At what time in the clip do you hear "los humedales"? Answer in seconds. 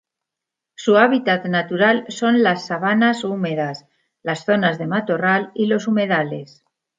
5.67-6.65